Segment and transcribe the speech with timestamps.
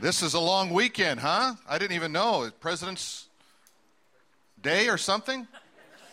[0.00, 1.54] This is a long weekend, huh?
[1.68, 2.50] I didn't even know.
[2.58, 3.28] President's
[4.60, 5.46] Day or something?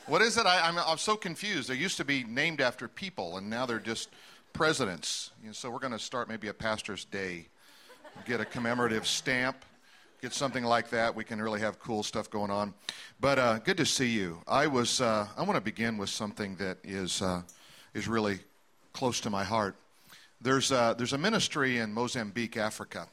[0.05, 0.45] What is it?
[0.45, 1.67] I, am I'm, I'm so confused.
[1.67, 4.09] They used to be named after people, and now they're just
[4.53, 5.31] presidents.
[5.41, 7.47] You know, so we're going to start maybe a pastor's day,
[8.25, 9.65] get a commemorative stamp,
[10.21, 11.15] get something like that.
[11.15, 12.75] We can really have cool stuff going on.
[13.19, 14.41] But uh, good to see you.
[14.47, 15.01] I was.
[15.01, 17.41] Uh, I want to begin with something that is uh,
[17.95, 18.41] is really
[18.93, 19.75] close to my heart.
[20.39, 23.07] There's a, there's a ministry in Mozambique, Africa.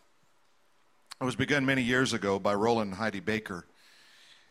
[1.20, 3.64] It was begun many years ago by Rolland and Heidi Baker.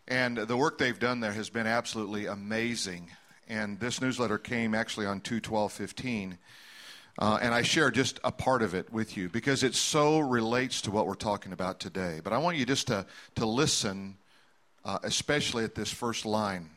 [0.05, 3.09] And the work they've done there has been absolutely amazing.
[3.47, 6.37] And this newsletter came actually on 21215.
[7.19, 10.81] Uh, and I share just a part of it with you because it so relates
[10.81, 12.19] to what we're talking about today.
[12.21, 14.17] But I want you just to, to listen,
[14.83, 16.69] uh, especially at this first line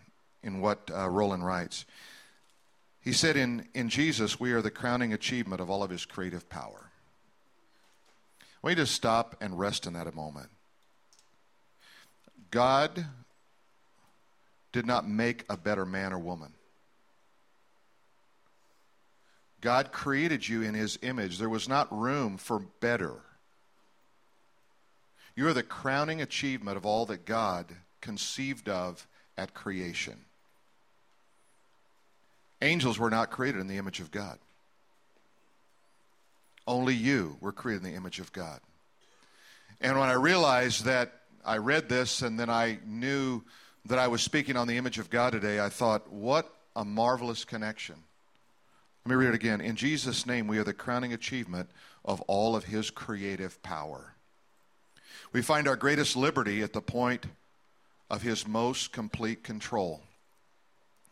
[0.45, 1.85] in what uh, Rolland writes.
[3.01, 6.49] He said, in, in Jesus, we are the crowning achievement of all of his creative
[6.49, 6.90] power.
[8.63, 10.49] You to stop and rest in that a moment.
[12.51, 13.07] God
[14.73, 16.53] did not make a better man or woman.
[19.61, 21.39] God created you in his image.
[21.39, 23.15] There was not room for better.
[25.37, 27.67] You are the crowning achievement of all that God
[28.01, 30.17] conceived of at creation.
[32.63, 34.39] Angels were not created in the image of God.
[36.71, 38.61] Only you were created in the image of God.
[39.81, 41.11] And when I realized that
[41.45, 43.43] I read this and then I knew
[43.87, 47.45] that I was speaking on the image of God today, I thought, what a marvelous
[47.45, 47.97] connection.
[49.05, 49.61] Let me read it again.
[49.61, 51.69] In Jesus' name, we are the crowning achievement
[52.05, 54.15] of all of his creative power.
[55.33, 57.27] We find our greatest liberty at the point
[58.09, 60.03] of his most complete control,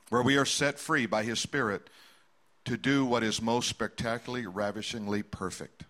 [0.09, 1.91] where we are set free by his Spirit
[2.69, 5.85] to do what is most spectacularly, ravishingly perfect.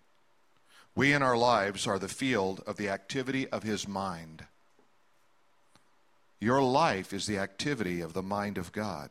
[0.95, 4.45] We in our lives are the field of the activity of his mind.
[6.41, 9.11] Your life is the activity of the mind of God.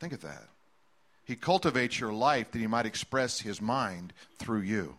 [0.00, 0.48] Think of that.
[1.24, 4.98] He cultivates your life that he might express his mind through you,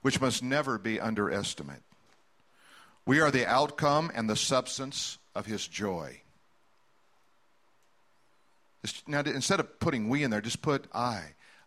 [0.00, 1.82] which must never be underestimated.
[3.04, 6.22] We are the outcome and the substance of his joy.
[9.06, 11.22] Now, instead of putting we in there, just put I.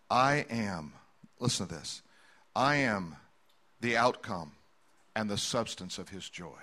[0.09, 0.93] I am.
[1.39, 2.01] Listen to this.
[2.55, 3.15] I am
[3.81, 4.53] the outcome
[5.15, 6.61] and the substance of his joy.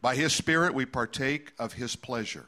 [0.00, 2.46] By his Spirit, we partake of his pleasure,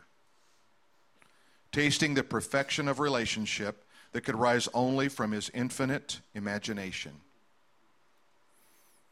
[1.72, 7.12] tasting the perfection of relationship that could rise only from his infinite imagination.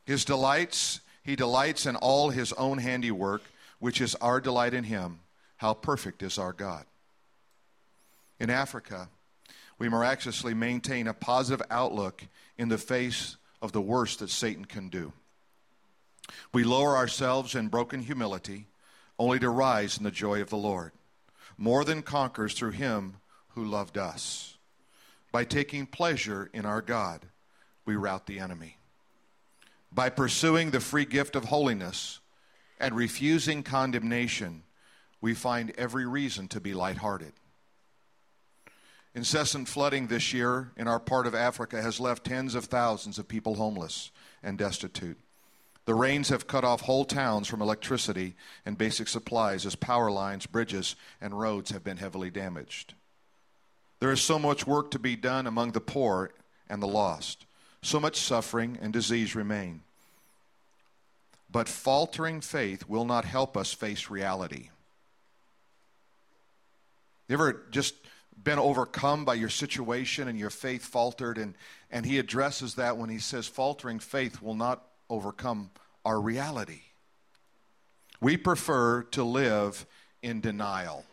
[0.05, 3.43] His delights, he delights in all his own handiwork,
[3.79, 5.21] which is our delight in him.
[5.57, 6.85] How perfect is our God.
[8.39, 9.09] In Africa,
[9.79, 12.25] we miraculously maintain a positive outlook
[12.59, 15.13] in the face of the worst that Satan can do.
[16.53, 18.67] We lower ourselves in broken humility,
[19.19, 20.93] only to rise in the joy of the Lord.
[21.57, 23.17] More than conquers through him
[23.51, 24.57] who loved us.
[25.31, 27.27] By taking pleasure in our God,
[27.85, 28.79] we rout the enemy.
[29.93, 32.21] By pursuing the free gift of holiness
[32.81, 34.65] and refusing condemnation,
[35.21, 37.33] we find every reason to be lighthearted.
[39.15, 43.29] Incessant flooding this year in our part of Africa has left tens of thousands of
[43.29, 44.11] people homeless
[44.43, 45.19] and destitute.
[45.87, 48.35] The rains have cut off whole towns from electricity
[48.67, 52.95] and basic supplies as power lines, bridges, and roads have been heavily damaged.
[54.01, 56.33] There is so much work to be done among the poor
[56.69, 57.47] and the lost.
[57.83, 59.83] So much suffering and disease remain.
[61.51, 64.71] But faltering faith will not help us face reality.
[67.29, 67.95] You ever just
[68.45, 71.39] been overcome by your situation and your faith faltered?
[71.39, 71.55] And,
[71.91, 75.71] and he addresses that when he says faltering faith will not overcome
[76.05, 76.83] our reality.
[78.21, 79.87] We prefer to live
[80.23, 81.05] in denial,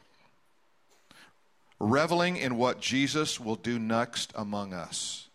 [1.80, 5.28] reveling in what Jesus will do next among us.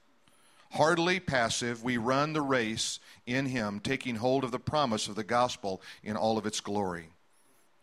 [0.70, 5.24] Hardly passive, we run the race in Him, taking hold of the promise of the
[5.24, 7.08] gospel in all of its glory.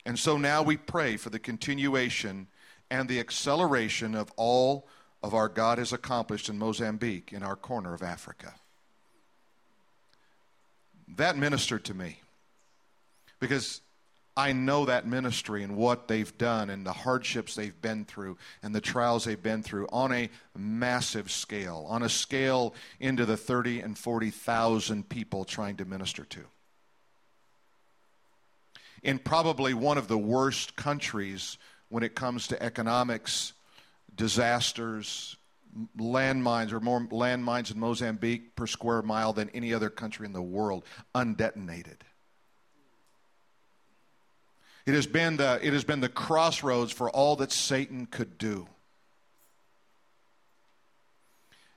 [0.05, 2.47] And so now we pray for the continuation
[2.93, 4.87] and the acceleration of all
[5.21, 8.53] of our God has accomplished in Mozambique, in our corner of Africa
[11.17, 12.19] that ministered to me
[13.39, 13.81] because
[14.35, 18.73] I know that ministry and what they've done and the hardships they've been through and
[18.73, 23.81] the trials they've been through on a massive scale, on a scale into the 30
[23.81, 26.41] and 40,000 people trying to minister to.
[29.03, 31.57] In probably one of the worst countries
[31.93, 33.53] when it comes to economics,
[34.15, 35.37] disasters,
[35.95, 40.41] landmines or more landmines in Mozambique per square mile than any other country in the
[40.41, 41.97] world, undetonated.
[44.87, 48.67] It has been the, it has been the crossroads for all that Satan could do.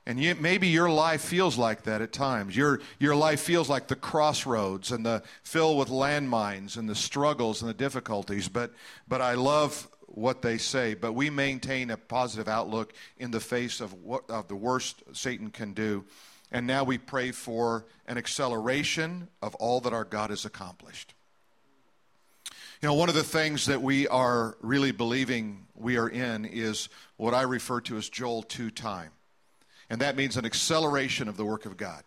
[0.07, 2.55] And you, maybe your life feels like that at times.
[2.55, 7.61] Your, your life feels like the crossroads and the filled with landmines and the struggles
[7.61, 8.47] and the difficulties.
[8.47, 8.71] But,
[9.07, 10.93] but I love what they say.
[10.93, 15.49] But we maintain a positive outlook in the face of, what, of the worst Satan
[15.49, 16.05] can do.
[16.51, 21.13] And now we pray for an acceleration of all that our God has accomplished.
[22.81, 26.89] You know, one of the things that we are really believing we are in is
[27.17, 29.11] what I refer to as Joel 2 time.
[29.89, 32.03] And that means an acceleration of the work of God.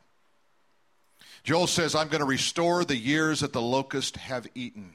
[1.43, 4.93] Joel says, I'm going to restore the years that the locust have eaten.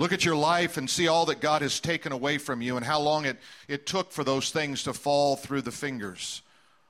[0.00, 2.86] Look at your life and see all that God has taken away from you and
[2.86, 3.36] how long it,
[3.68, 6.40] it took for those things to fall through the fingers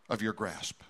[0.09, 0.81] of your grasp.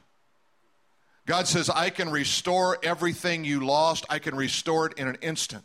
[1.24, 5.64] God says, I can restore everything you lost, I can restore it in an instant.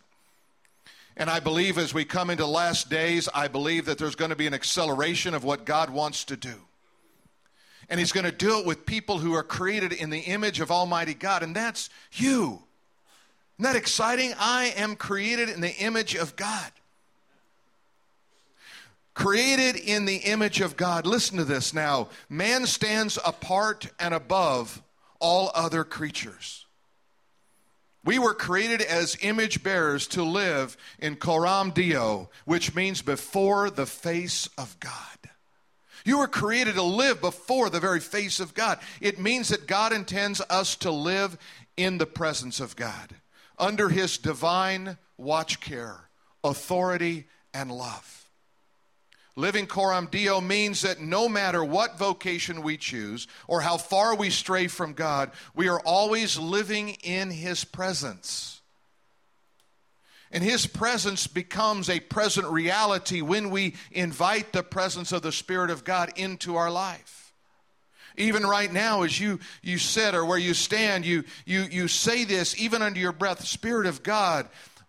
[1.18, 4.38] And I believe as we come into last days, I believe that there's going to
[4.38, 6.56] be an acceleration of what God wants to do.
[7.90, 10.72] And He's going to do it with people who are created in the image of
[10.72, 12.63] Almighty God, and that's you.
[13.57, 14.34] Isn't that exciting?
[14.38, 16.72] I am created in the image of God.
[19.13, 21.06] Created in the image of God.
[21.06, 22.10] Listen to this now.
[22.30, 24.84] Man stands apart and above
[25.19, 26.66] all other creatures.
[28.04, 33.88] We were created as image bearers to live in Coram Deo, which means before the
[33.88, 34.92] face of God.
[36.06, 38.78] You were created to live before the very face of God.
[39.01, 41.36] It means that God intends us to live
[41.78, 43.16] in the presence of God,
[43.57, 46.10] under His divine watch care,
[46.44, 48.25] authority, and love.
[49.38, 54.30] Living coram deo means that no matter what vocation we choose or how far we
[54.30, 58.62] stray from God, we are always living in His presence.
[60.31, 65.69] And His presence becomes a present reality when we invite the presence of the Spirit
[65.69, 67.25] of God into our life.
[68.18, 72.24] Even right now, as you, you sit or where you stand, you, you, you say
[72.24, 74.48] this even under your breath Spirit of God,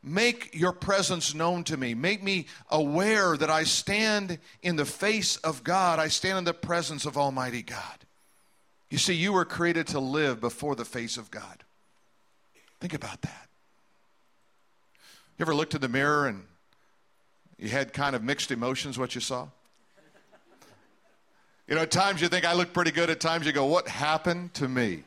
[0.09, 1.93] Make your presence known to me.
[1.93, 5.99] Make me aware that I stand in the face of God.
[5.99, 8.07] I stand in the presence of Almighty God.
[8.89, 11.65] You see, you were created to live before the face of God.
[12.79, 13.49] Think about that.
[15.39, 16.45] You ever looked in the mirror and
[17.59, 19.49] you had kind of mixed emotions what you saw?
[21.69, 23.89] You know, at times you think I look pretty good, at times you go, What
[23.89, 25.03] happened to me?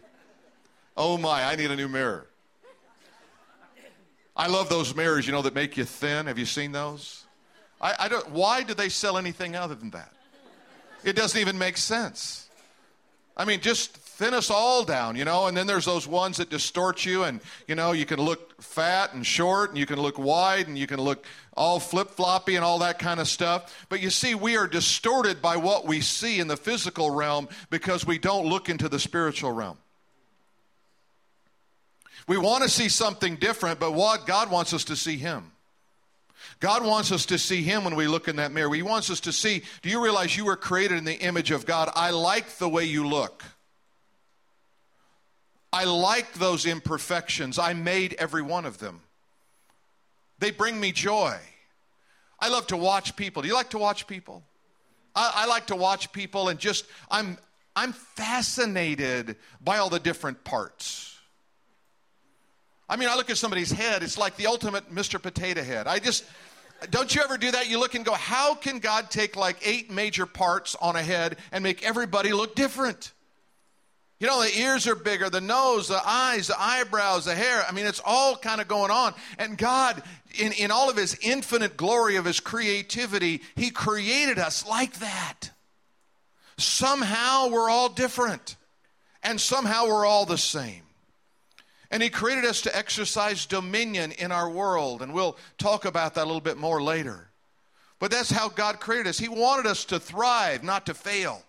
[0.98, 2.28] Oh my, I need a new mirror.
[4.36, 6.28] I love those mirrors, you know, that make you thin.
[6.28, 7.26] Have you seen those?
[7.82, 10.14] I, I don't, why do they sell anything other than that?
[11.04, 12.50] It doesn't even make sense.
[13.36, 16.50] I mean, just thin us all down, you know, and then there's those ones that
[16.50, 17.40] distort you, and,
[17.70, 20.86] you know, you can look fat and short, and you can look wide, and you
[20.86, 21.26] can look
[21.56, 23.86] all flip floppy and all that kind of stuff.
[23.88, 28.06] But you see, we are distorted by what we see in the physical realm because
[28.06, 29.78] we don't look into the spiritual realm.
[32.28, 35.54] We want to see something different, but what God wants us to see Him.
[36.60, 38.76] God wants us to see Him when we look in that mirror.
[38.76, 41.66] He wants us to see, do you realize you were created in the image of
[41.66, 41.90] God?
[41.96, 43.46] I like the way you look.
[45.72, 47.60] I like those imperfections.
[47.60, 49.02] I made every one of them.
[50.40, 51.38] They bring me joy.
[52.40, 53.42] I love to watch people.
[53.42, 54.44] Do you like to watch people?
[55.16, 57.38] I, I like to watch people and just, I'm,
[57.76, 61.18] I'm fascinated by all the different parts.
[62.90, 65.22] I mean, I look at somebody's head, it's like the ultimate Mr.
[65.22, 65.86] Potato Head.
[65.86, 66.26] I just,
[66.90, 67.70] don't you ever do that?
[67.70, 71.38] You look and go, how can God take like eight major parts on a head
[71.52, 73.12] and make everybody look different?
[74.20, 77.64] You know, the ears are bigger, the nose, the eyes, the eyebrows, the hair.
[77.68, 79.14] I mean, it's all kind of going on.
[79.38, 80.04] And God,
[80.38, 85.52] in, in all of His infinite glory of His creativity, He created us like that.
[86.58, 88.58] Somehow we're all different,
[89.24, 90.84] and somehow we're all the same.
[91.90, 95.02] And He created us to exercise dominion in our world.
[95.02, 97.30] And we'll talk about that a little bit more later.
[98.00, 99.18] But that's how God created us.
[99.18, 101.42] He wanted us to thrive, not to fail.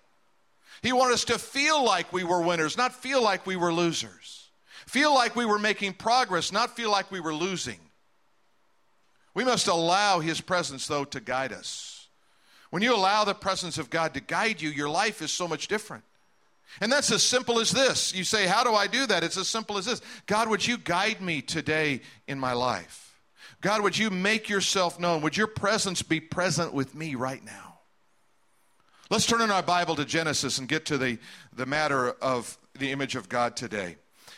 [0.82, 4.48] He wanted us to feel like we were winners, not feel like we were losers.
[4.86, 7.78] Feel like we were making progress, not feel like we were losing.
[9.34, 12.08] We must allow His presence, though, to guide us.
[12.70, 15.68] When you allow the presence of God to guide you, your life is so much
[15.68, 16.04] different.
[16.80, 18.14] And that's as simple as this.
[18.14, 19.24] You say, How do I do that?
[19.24, 23.18] It's as simple as this God, would you guide me today in my life?
[23.60, 25.20] God, would you make yourself known?
[25.22, 27.69] Would your presence be present with me right now?
[29.10, 31.18] Let's turn in our Bible to Genesis and get to the,
[31.52, 33.96] the matter of the image of God today.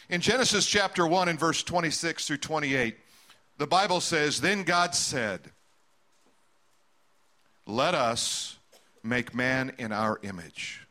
[0.09, 2.97] In Genesis chapter 1 and verse 26 through 28,
[3.59, 5.41] the Bible says, Then God said,
[7.67, 8.57] Let us
[9.02, 10.87] make man in our image.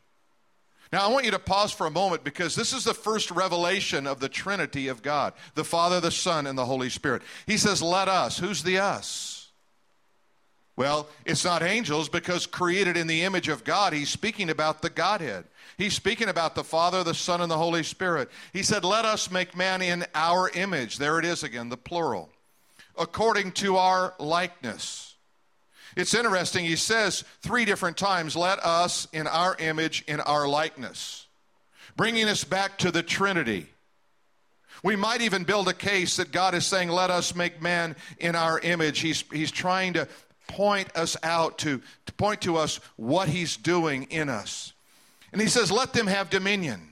[0.92, 4.06] Now, I want you to pause for a moment because this is the first revelation
[4.06, 7.22] of the Trinity of God the Father, the Son, and the Holy Spirit.
[7.46, 8.38] He says, Let us.
[8.38, 9.31] Who's the us?
[10.82, 14.90] Well, it's not angels because created in the image of God, he's speaking about the
[14.90, 15.44] Godhead.
[15.78, 18.28] He's speaking about the Father, the Son, and the Holy Spirit.
[18.52, 20.98] He said, Let us make man in our image.
[20.98, 22.30] There it is again, the plural.
[22.98, 25.14] According to our likeness.
[25.94, 31.28] It's interesting, he says three different times, Let us in our image, in our likeness,
[31.96, 33.68] bringing us back to the Trinity.
[34.82, 38.34] We might even build a case that God is saying, Let us make man in
[38.34, 38.98] our image.
[38.98, 40.08] He's, he's trying to
[40.52, 44.72] point us out, to, to point to us what He's doing in us.
[45.32, 46.88] And He says, Let them have dominion.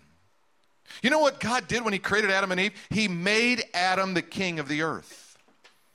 [1.03, 2.73] You know what God did when He created Adam and Eve?
[2.91, 5.39] He made Adam the king of the earth,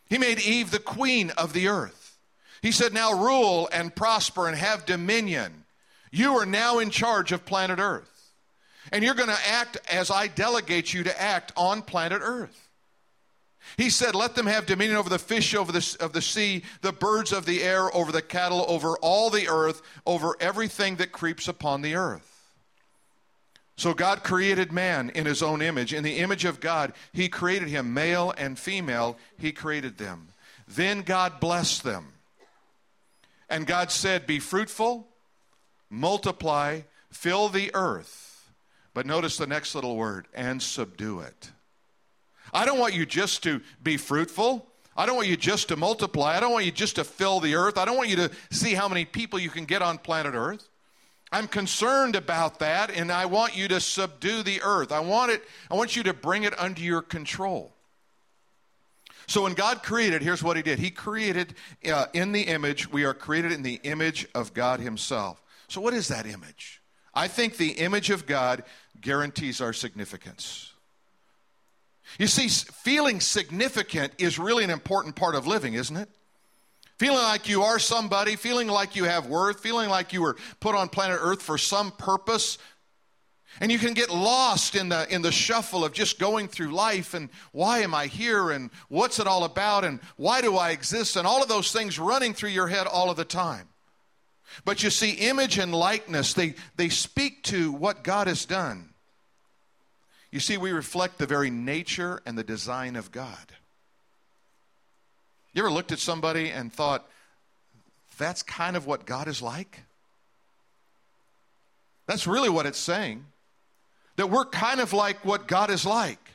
[0.09, 2.17] He made Eve the queen of the earth.
[2.61, 5.65] He said, Now rule and prosper and have dominion.
[6.11, 8.31] You are now in charge of planet Earth.
[8.91, 12.64] And you're going to act as I delegate you to act on planet Earth.
[13.77, 16.91] He said, Let them have dominion over the fish over the, of the sea, the
[16.91, 21.47] birds of the air, over the cattle, over all the earth, over everything that creeps
[21.47, 22.31] upon the earth.
[23.77, 25.93] So God created man in his own image.
[25.93, 30.29] In the image of God, he created him, male and female, he created them.
[30.67, 32.13] Then God blessed them.
[33.49, 35.07] And God said, Be fruitful,
[35.89, 36.81] multiply,
[37.11, 38.51] fill the earth.
[38.93, 41.51] But notice the next little word, and subdue it.
[42.55, 44.65] I don't want you just to be fruitful.
[44.95, 46.37] I don't want you just to multiply.
[46.37, 47.77] I don't want you just to fill the earth.
[47.77, 50.65] I don't want you to see how many people you can get on planet earth.
[51.33, 54.93] I'm concerned about that and I want you to subdue the earth.
[54.93, 57.73] I want it I want you to bring it under your control.
[59.27, 60.79] So when God created, here's what he did.
[60.79, 61.55] He created
[61.91, 65.43] uh, in the image, we are created in the image of God himself.
[65.67, 66.81] So what is that image?
[67.13, 68.63] I think the image of God
[69.01, 70.71] guarantees our significance.
[72.19, 76.09] You see, feeling significant is really an important part of living, isn't it?
[76.97, 80.75] Feeling like you are somebody, feeling like you have worth, feeling like you were put
[80.75, 82.57] on planet Earth for some purpose.
[83.59, 87.13] And you can get lost in the, in the shuffle of just going through life
[87.13, 91.15] and why am I here and what's it all about and why do I exist
[91.15, 93.67] and all of those things running through your head all of the time.
[94.63, 98.93] But you see, image and likeness, they, they speak to what God has done.
[100.35, 103.53] You see, we reflect the very nature and the design of God.
[105.53, 107.09] You ever looked at somebody and thought,
[108.17, 109.83] that's kind of what God is like?
[112.05, 113.23] That's really what it's saying.
[114.17, 116.31] That we're kind of like what God is like.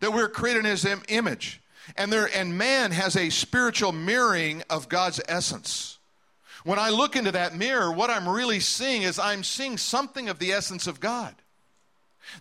[0.00, 1.62] That we're created in His image.
[1.96, 5.96] And, there, and man has a spiritual mirroring of God's essence.
[6.64, 10.38] When I look into that mirror, what I'm really seeing is I'm seeing something of
[10.38, 11.34] the essence of God.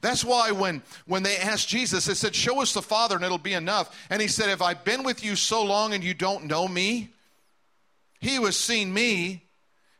[0.01, 3.37] That's why when, when they asked Jesus, they said, Show us the Father and it'll
[3.37, 3.95] be enough.
[4.09, 7.09] And he said, Have I been with you so long and you don't know me?
[8.19, 9.43] He who has seen me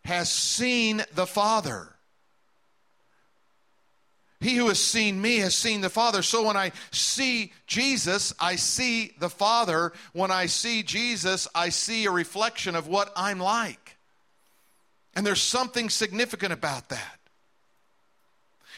[0.04, 1.90] has seen the Father.
[4.40, 6.22] He who has seen me has seen the Father.
[6.22, 9.94] So when I see Jesus, I see the Father.
[10.14, 13.98] When I see Jesus, I see a reflection of what I'm like.
[15.16, 17.20] And there's something significant about that.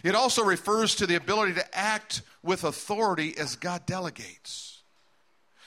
[0.03, 4.81] It also refers to the ability to act with authority as God delegates.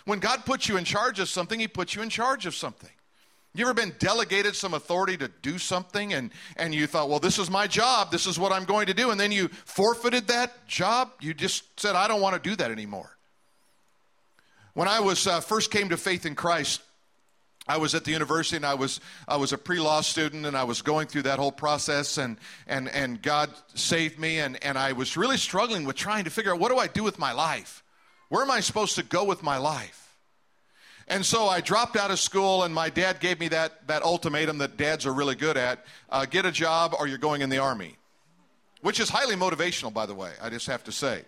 [0.04, 2.90] When God puts you in charge of something, He puts you in charge of something.
[3.52, 7.38] You ever been delegated some authority to do something and, and you thought, well, this
[7.38, 10.66] is my job, this is what I'm going to do, and then you forfeited that
[10.68, 11.10] job?
[11.20, 13.16] You just said, I don't want to do that anymore.
[14.74, 16.80] When I was uh, first came to faith in Christ,
[17.70, 20.64] I was at the university and I was I was a pre-law student and I
[20.64, 22.36] was going through that whole process and
[22.66, 26.52] and and God saved me and and I was really struggling with trying to figure
[26.52, 27.84] out what do I do with my life?
[28.28, 30.00] Where am I supposed to go with my life?
[31.06, 34.58] And so I dropped out of school, and my dad gave me that, that ultimatum
[34.58, 37.58] that dads are really good at uh, get a job or you're going in the
[37.58, 37.96] army,
[38.80, 41.24] which is highly motivational, by the way, I just have to say.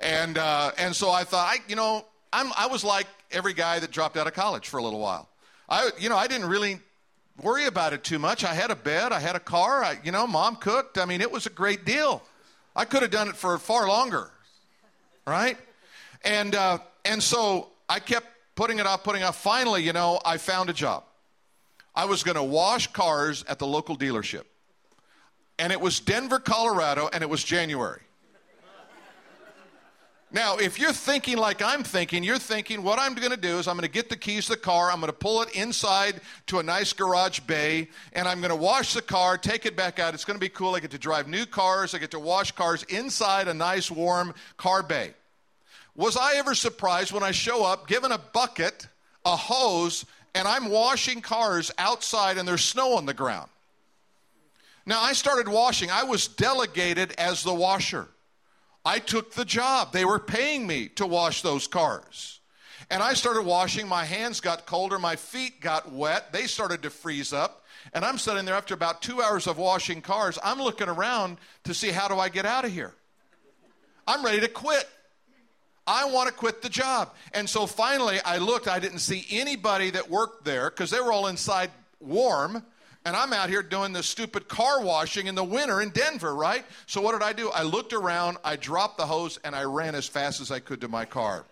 [0.00, 3.80] And, uh, and so I thought, I, you know, I'm, I was like every guy
[3.80, 5.28] that dropped out of college for a little while.
[5.68, 6.80] I, you know, I didn't really
[7.42, 8.44] worry about it too much.
[8.44, 10.98] I had a bed, I had a car, I, you know, mom cooked.
[10.98, 12.22] I mean, it was a great deal.
[12.76, 14.30] I could have done it for far longer,
[15.26, 15.56] right?
[16.24, 19.36] And uh, and so I kept putting it off, putting it off.
[19.42, 21.04] Finally, you know, I found a job.
[21.94, 24.44] I was going to wash cars at the local dealership.
[25.58, 28.00] and it was Denver, Colorado, and it was January.
[30.34, 33.68] Now, if you're thinking like I'm thinking, you're thinking what I'm going to do is
[33.68, 36.22] I'm going to get the keys to the car, I'm going to pull it inside
[36.46, 39.98] to a nice garage bay, and I'm going to wash the car, take it back
[39.98, 40.14] out.
[40.14, 40.74] It's going to be cool.
[40.74, 44.34] I get to drive new cars, I get to wash cars inside a nice warm
[44.56, 45.12] car bay.
[45.94, 48.88] Was I ever surprised when I show up given a bucket,
[49.26, 53.50] a hose, and I'm washing cars outside and there's snow on the ground?
[54.86, 55.90] Now, I started washing.
[55.90, 58.08] I was delegated as the washer.
[58.84, 59.92] I took the job.
[59.92, 62.40] They were paying me to wash those cars.
[62.90, 63.88] And I started washing.
[63.88, 64.98] My hands got colder.
[64.98, 66.32] My feet got wet.
[66.32, 67.64] They started to freeze up.
[67.92, 70.38] And I'm sitting there after about two hours of washing cars.
[70.42, 72.92] I'm looking around to see how do I get out of here.
[74.06, 74.88] I'm ready to quit.
[75.86, 77.12] I want to quit the job.
[77.34, 78.68] And so finally, I looked.
[78.68, 81.70] I didn't see anybody that worked there because they were all inside
[82.00, 82.64] warm
[83.04, 86.64] and I'm out here doing this stupid car washing in the winter in Denver, right?
[86.86, 87.50] So what did I do?
[87.50, 90.80] I looked around, I dropped the hose, and I ran as fast as I could
[90.82, 91.44] to my car.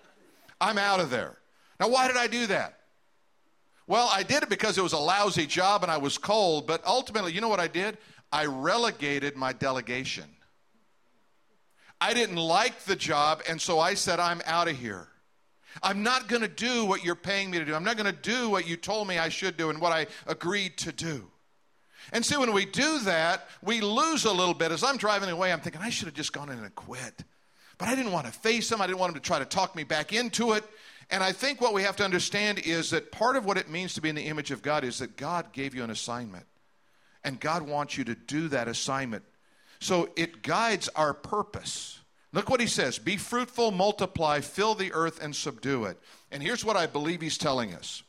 [0.61, 1.37] I'm out of there.
[1.81, 2.79] Now, why did I do that?
[3.87, 6.87] Well, I did it because it was a lousy job and I was cold, but
[6.87, 7.99] ultimately, you know what I did?
[8.33, 10.27] I relegated my delegation.
[12.01, 15.09] I didn't like the job, and so I said, I'm out of here.
[15.83, 17.75] I'm not going to do what you're paying me to do.
[17.75, 20.07] I'm not going to do what you told me I should do and what I
[20.27, 21.31] agreed to do.
[22.13, 24.73] And see, when we do that, we lose a little bit.
[24.73, 27.25] As I'm driving away, I'm thinking, I should have just gone in and quit.
[27.79, 28.81] But I didn't want to face him.
[28.81, 30.65] I didn't want him to try to talk me back into it.
[31.11, 33.95] And I think what we have to understand is that part of what it means
[33.95, 36.45] to be in the image of God is that God gave you an assignment.
[37.25, 39.25] And God wants you to do that assignment.
[39.81, 42.01] So it guides our purpose.
[42.33, 45.99] Look what he says Be fruitful, multiply, fill the earth, and subdue it.
[46.31, 48.03] And here's what I believe he's telling us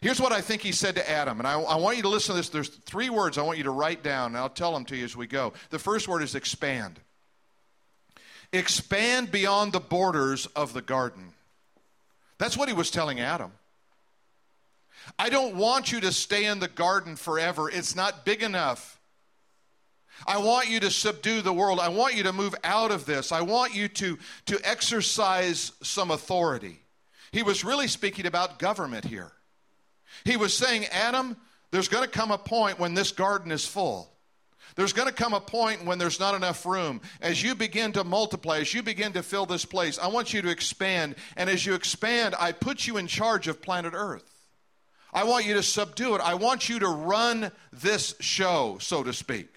[0.00, 2.34] Here's what I think he said to Adam, and I, I, want you to listen
[2.34, 2.48] to this.
[2.48, 5.04] There's three words I want you to write down, and I'll tell them to you
[5.04, 5.52] as we go.
[5.68, 6.98] The first word is expand.
[8.50, 11.32] Expand beyond the borders of the garden.
[12.38, 13.52] That's what he was telling Adam.
[15.18, 18.98] I don't want you to stay in the garden forever, it's not big enough.
[20.26, 21.80] I want you to subdue the world.
[21.80, 23.32] I want you to move out of this.
[23.32, 26.78] I want you to, to exercise some authority.
[27.32, 29.32] He was really speaking about government here.
[30.24, 31.36] He was saying, Adam,
[31.70, 34.10] there's going to come a point when this garden is full.
[34.76, 37.00] There's going to come a point when there's not enough room.
[37.20, 40.42] As you begin to multiply, as you begin to fill this place, I want you
[40.42, 41.16] to expand.
[41.36, 44.24] And as you expand, I put you in charge of planet Earth.
[45.12, 46.20] I want you to subdue it.
[46.20, 49.48] I want you to run this show, so to speak.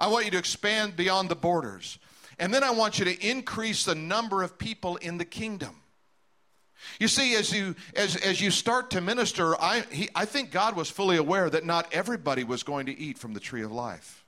[0.00, 1.98] I want you to expand beyond the borders.
[2.38, 5.76] And then I want you to increase the number of people in the kingdom.
[6.98, 10.76] You see, as you as as you start to minister, I he, I think God
[10.76, 14.24] was fully aware that not everybody was going to eat from the tree of life.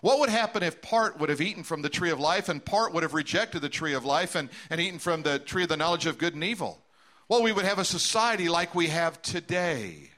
[0.00, 2.92] What would happen if part would have eaten from the tree of life and part
[2.92, 5.76] would have rejected the tree of life and, and eaten from the tree of the
[5.76, 6.82] knowledge of good and evil?
[7.28, 10.10] Well, we would have a society like we have today.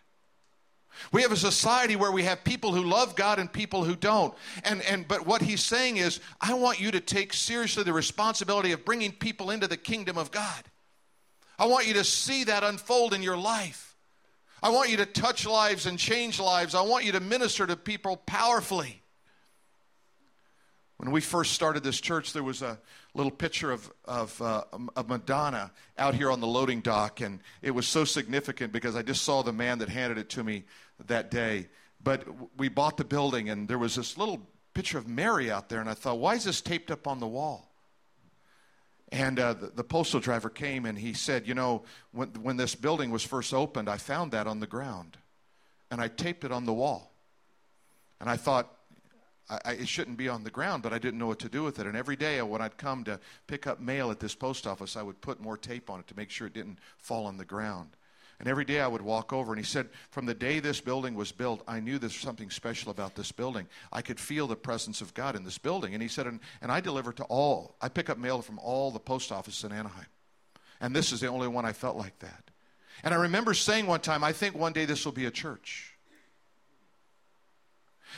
[1.13, 4.35] We have a society where we have people who love God and people who don't.
[4.65, 8.73] And, and but what he's saying is, I want you to take seriously the responsibility
[8.73, 10.65] of bringing people into the kingdom of God.
[11.59, 13.97] I want you to see that unfold in your life.
[14.63, 16.75] I want you to touch lives and change lives.
[16.75, 19.03] I want you to minister to people powerfully.
[20.99, 22.79] When we first started this church, there was a
[23.15, 24.65] little picture of, of, uh,
[24.97, 29.03] of Madonna out here on the loading dock, and it was so significant because I
[29.03, 30.65] just saw the man that handed it to me
[31.07, 31.69] that day.
[32.03, 34.45] But we bought the building, and there was this little
[34.75, 37.29] picture of Mary out there, and I thought, why is this taped up on the
[37.29, 37.68] wall?
[39.11, 42.75] And uh, the, the, postal driver came and he said, You know, when, when this
[42.75, 45.17] building was first opened, I found that on the ground
[45.91, 47.11] and I taped it on the wall.
[48.21, 48.71] And I thought,
[49.49, 51.63] I, I, it shouldn't be on the ground, but I didn't know what to do
[51.63, 51.87] with it.
[51.87, 55.03] And every day when I'd come to pick up mail at this post office, I
[55.03, 57.91] would put more tape on it to make sure it didn't fall on the ground.
[58.41, 61.15] And every day I would walk over, and he said, From the day this building
[61.15, 63.67] was built, I knew there's something special about this building.
[63.93, 65.93] I could feel the presence of God in this building.
[65.93, 68.93] And he said, And, and I deliver to all, I pick up mail from all
[68.93, 70.07] the post offices in Anaheim.
[70.81, 72.51] And this is the only one I felt like that.
[73.03, 75.95] And I remember saying one time, I think one day this will be a church.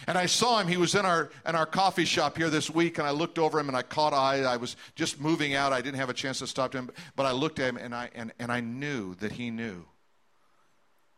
[0.07, 0.69] And I saw him.
[0.69, 3.59] He was in our in our coffee shop here this week, and I looked over
[3.59, 4.43] him and I caught eye.
[4.43, 5.73] I was just moving out.
[5.73, 7.95] I didn't have a chance to stop to him, but I looked at him and
[7.95, 9.85] I and, and I knew that he knew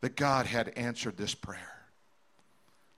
[0.03, 1.59] that God had answered this prayer.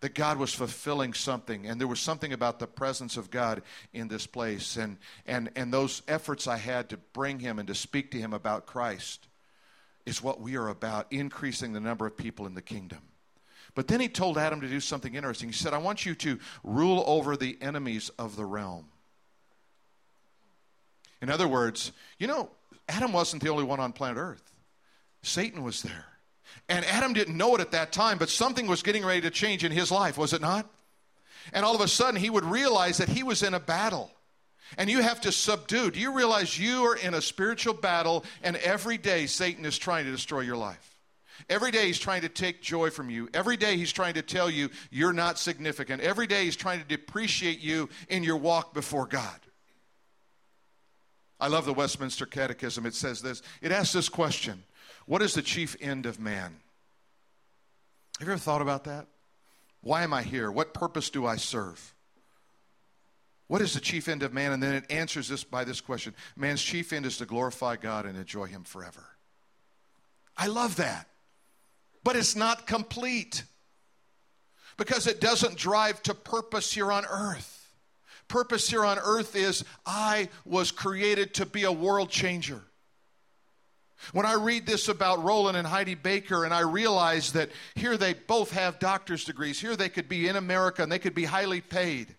[0.00, 3.62] That God was fulfilling something, and there was something about the presence of God
[3.92, 4.76] in this place.
[4.76, 8.32] And, and, and those efforts I had to bring him and to speak to him
[8.32, 9.28] about Christ
[10.04, 12.98] is what we are about increasing the number of people in the kingdom.
[13.74, 15.48] But then he told Adam to do something interesting.
[15.48, 18.86] He said, I want you to rule over the enemies of the realm.
[21.22, 22.50] In other words, you know,
[22.88, 24.52] Adam wasn't the only one on planet Earth,
[25.22, 26.06] Satan was there.
[26.68, 29.64] And Adam didn't know it at that time, but something was getting ready to change
[29.64, 30.68] in his life, was it not?
[31.52, 34.10] And all of a sudden, he would realize that he was in a battle.
[34.78, 35.90] And you have to subdue.
[35.90, 40.06] Do you realize you are in a spiritual battle, and every day Satan is trying
[40.06, 40.94] to destroy your life?
[41.48, 43.28] Every day he's trying to take joy from you.
[43.34, 46.00] Every day he's trying to tell you you're not significant.
[46.00, 49.38] Every day he's trying to depreciate you in your walk before God.
[51.38, 52.86] I love the Westminster Catechism.
[52.86, 54.62] It says this it asks this question
[55.06, 56.56] What is the chief end of man?
[58.18, 59.06] Have you ever thought about that?
[59.82, 60.50] Why am I here?
[60.50, 61.94] What purpose do I serve?
[63.48, 64.52] What is the chief end of man?
[64.52, 68.06] And then it answers this by this question Man's chief end is to glorify God
[68.06, 69.04] and enjoy Him forever.
[70.36, 71.08] I love that.
[72.02, 73.44] But it's not complete
[74.76, 77.72] because it doesn't drive to purpose here on earth.
[78.28, 82.62] Purpose here on earth is I was created to be a world changer.
[84.12, 88.14] When I read this about Rolland and Heidi Baker, and I realize that here they
[88.14, 91.60] both have doctor's degrees, here they could be in America and they could be highly
[91.60, 92.14] paid.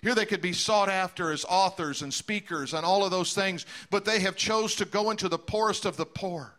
[0.00, 3.66] Here they could be sought after as authors and speakers and all of those things,
[3.90, 6.54] but they have chose to go into the poorest of the poor.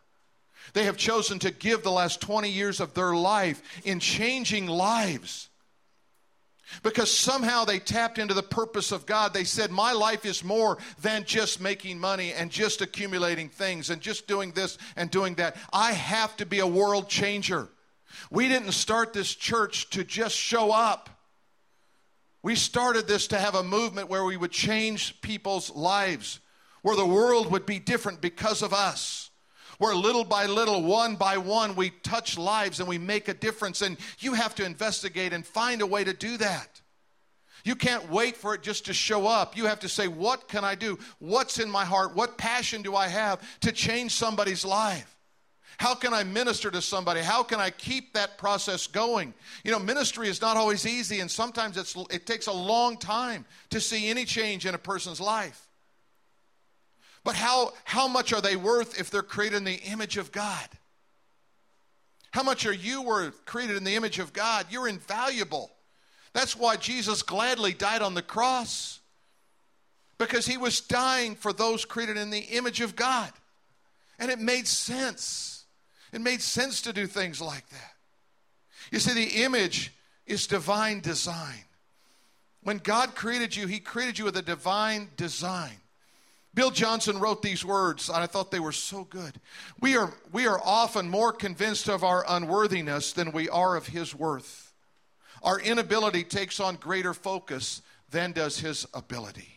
[0.72, 5.50] They have chosen to give the last 20 years of their life in changing lives.
[6.82, 9.32] Because somehow they tapped into the purpose of God.
[9.32, 14.00] They said, My life is more than just making money and just accumulating things and
[14.00, 15.56] just doing this and doing that.
[15.72, 17.68] I have to be a world changer.
[18.30, 21.10] We didn't start this church to just show up.
[22.42, 26.40] We started this to have a movement where we would change people's lives,
[26.82, 29.30] where the world would be different because of us
[29.78, 33.82] where little by little, one by one, we touch lives and we make a difference.
[33.82, 36.80] And you have to investigate and find a way to do that.
[37.64, 39.56] You can't wait for it just to show up.
[39.56, 40.98] You have to say, What can I do?
[41.18, 42.14] What's in my heart?
[42.14, 45.10] What passion do I have to change somebody's life?
[45.78, 47.20] How can I minister to somebody?
[47.20, 49.34] How can I keep that process going?
[49.64, 53.44] You know, ministry is not always easy, and sometimes it's it takes a long time
[53.70, 55.68] to see any change in a person's life.
[57.24, 60.68] But how, how much are they worth if they're created in the image of God?
[62.32, 64.66] How much are you worth created in the image of God?
[64.68, 65.70] You're invaluable.
[66.34, 69.00] That's why Jesus gladly died on the cross
[70.18, 73.30] because he was dying for those created in the image of God.
[74.18, 75.64] And it made sense.
[76.12, 77.92] It made sense to do things like that.
[78.90, 79.92] You see, the image
[80.26, 81.64] is divine design.
[82.62, 85.76] When God created you, he created you with a divine design.
[86.54, 89.40] Bill Johnson wrote these words, and I thought they were so good.
[89.80, 94.14] We are, we are often more convinced of our unworthiness than we are of his
[94.14, 94.72] worth.
[95.42, 99.48] Our inability takes on greater focus than does his ability.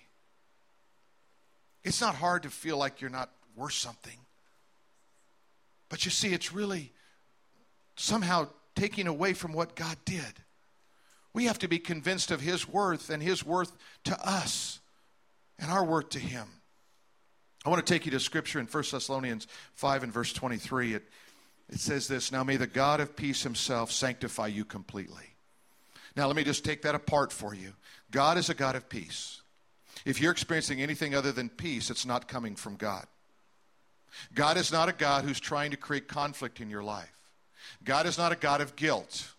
[1.83, 4.17] It's not hard to feel like you're not worth something.
[5.89, 6.91] But you see, it's really
[7.95, 10.41] somehow taking away from what God did.
[11.33, 13.71] We have to be convinced of his worth and his worth
[14.05, 14.79] to us
[15.59, 16.47] and our worth to him.
[17.67, 20.93] I want to take you to scripture in 1 Thessalonians 5 and verse 23.
[20.93, 21.03] It,
[21.67, 25.33] it says this Now may the God of peace himself sanctify you completely.
[26.15, 27.73] Now, let me just take that apart for you.
[28.09, 29.41] God is a God of peace.
[30.05, 33.05] If you're experiencing anything other than peace, it's not coming from God.
[34.33, 37.11] God is not a God who's trying to create conflict in your life.
[37.83, 39.33] God is not a God of guilt.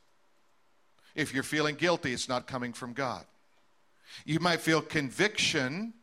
[1.14, 3.24] If you're feeling guilty, it's not coming from God.
[4.26, 5.94] You might feel conviction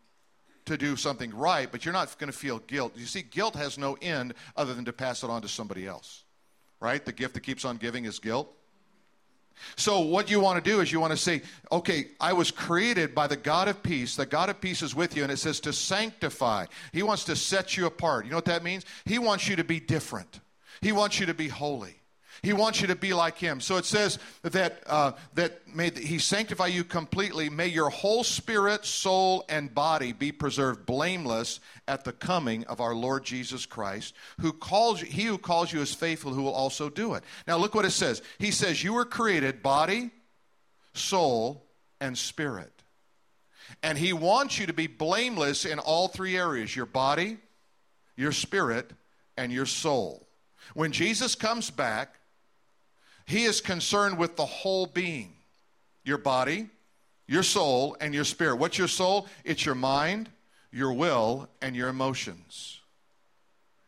[0.66, 2.94] to do something right, but you're not going to feel guilt.
[2.96, 6.24] You see, guilt has no end other than to pass it on to somebody else,
[6.80, 7.04] right?
[7.04, 8.52] The gift that keeps on giving is guilt.
[9.78, 13.16] So, what you want to do is you want to say, okay, I was created
[13.16, 14.16] by the God of peace.
[14.16, 16.66] The God of peace is with you, and it says to sanctify.
[16.92, 18.26] He wants to set you apart.
[18.26, 18.86] You know what that means?
[19.06, 20.42] He wants you to be different,
[20.82, 21.96] He wants you to be holy.
[22.46, 23.60] He wants you to be like him.
[23.60, 27.50] So it says that uh, that may he sanctify you completely.
[27.50, 32.94] May your whole spirit, soul, and body be preserved blameless at the coming of our
[32.94, 36.88] Lord Jesus Christ, who calls you, he who calls you is faithful, who will also
[36.88, 37.24] do it.
[37.48, 38.22] Now look what it says.
[38.38, 40.12] He says you were created body,
[40.94, 41.66] soul,
[42.00, 42.72] and spirit.
[43.82, 47.38] And he wants you to be blameless in all three areas your body,
[48.16, 48.92] your spirit,
[49.36, 50.28] and your soul.
[50.76, 52.20] When Jesus comes back,
[53.26, 55.34] he is concerned with the whole being
[56.04, 56.70] your body,
[57.28, 58.58] your soul, and your spirit.
[58.58, 59.28] What's your soul?
[59.44, 60.30] It's your mind,
[60.72, 62.80] your will, and your emotions.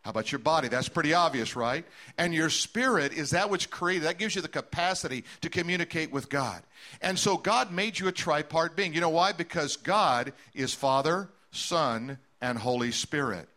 [0.02, 0.70] How about your body?
[0.70, 1.86] That's pretty obvious, right?
[2.18, 6.30] And your spirit is that which created, that gives you the capacity to communicate with
[6.30, 6.64] God.
[7.02, 8.94] And so God made you a tripart being.
[8.94, 9.34] You know why?
[9.34, 13.50] Because God is Father, Son, and Holy Spirit.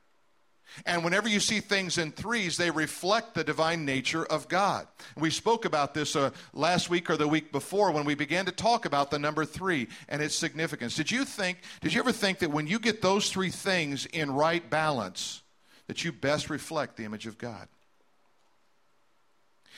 [0.86, 4.86] And whenever you see things in threes, they reflect the divine nature of God.
[5.16, 8.52] We spoke about this uh, last week or the week before when we began to
[8.52, 10.94] talk about the number three and its significance.
[10.94, 14.30] Did you think, did you ever think that when you get those three things in
[14.30, 15.42] right balance,
[15.86, 17.68] that you best reflect the image of God?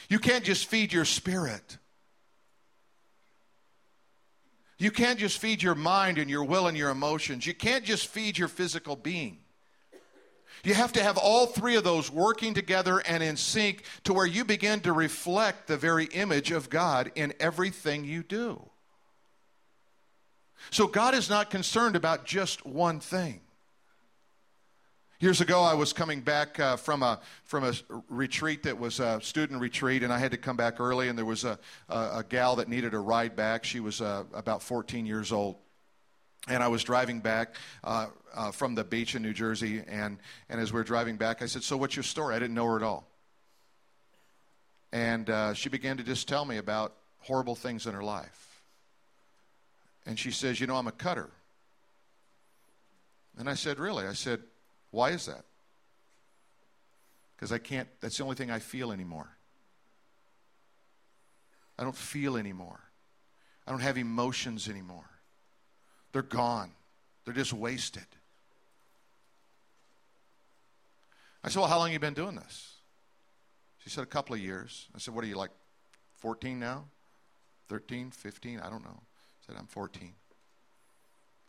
[0.09, 1.78] You can't just feed your spirit.
[4.78, 7.46] You can't just feed your mind and your will and your emotions.
[7.46, 9.38] You can't just feed your physical being.
[10.64, 14.27] You have to have all three of those working together and in sync to where
[14.27, 18.68] you begin to reflect the very image of God in everything you do.
[20.70, 23.40] So God is not concerned about just one thing.
[25.18, 27.72] Years ago, I was coming back uh, from a from a
[28.09, 31.09] retreat that was a student retreat, and I had to come back early.
[31.09, 33.64] And there was a a, a gal that needed a ride back.
[33.64, 35.59] She was uh, about 14 years old,
[36.48, 40.61] and I was driving back uh, uh, from the beach in New Jersey, and, and
[40.61, 42.35] as we were driving back, I said, So what's your story?
[42.35, 43.07] I didn't know her at all.
[44.92, 48.61] And uh, she began to just tell me about horrible things in her life.
[50.05, 51.31] And she says, You know, I'm a cutter.
[53.38, 54.07] And I said, Really?
[54.07, 54.40] I said,
[54.90, 55.44] Why is that?
[57.37, 59.28] Because I can't, that's the only thing I feel anymore.
[61.78, 62.81] I don't feel anymore.
[63.66, 65.12] I don't have emotions anymore.
[66.12, 66.70] They're gone.
[67.25, 68.07] They're just wasted.
[71.44, 72.75] I said, Well, how long have you been doing this?
[73.79, 74.88] She said, A couple of years.
[74.94, 75.51] I said, What are you, like
[76.18, 76.85] 14 now?
[77.68, 78.61] 13, 15?
[78.61, 79.01] I don't know.
[79.01, 80.12] I said, I'm 14.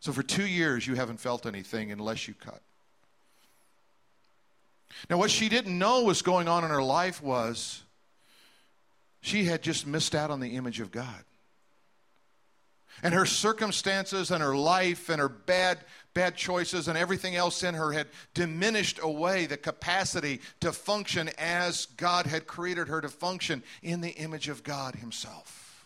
[0.00, 2.60] So for two years, you haven't felt anything unless you cut.
[5.10, 7.82] Now, what she didn't know was going on in her life was
[9.20, 11.24] she had just missed out on the image of God
[13.02, 15.78] and her circumstances and her life and her bad
[16.14, 21.86] bad choices and everything else in her had diminished away the capacity to function as
[21.96, 25.84] God had created her to function in the image of God himself.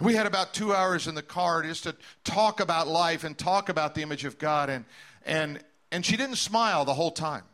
[0.00, 1.94] We had about 2 hours in the car just to
[2.24, 4.84] talk about life and talk about the image of God and
[5.24, 7.44] and and she didn't smile the whole time.